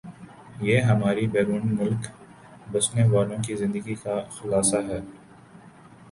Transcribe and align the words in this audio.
یہی 0.61 0.81
ہماری 0.83 1.25
بیرون 1.33 1.67
ملک 1.75 2.07
بسنے 2.71 3.03
والوں 3.07 3.43
کی 3.43 3.55
زندگی 3.55 3.95
کا 3.95 4.15
خلاصہ 4.31 4.77
ہے 4.87 4.99